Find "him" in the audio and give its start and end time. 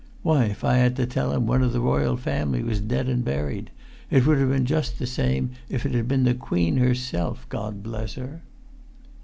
1.31-1.45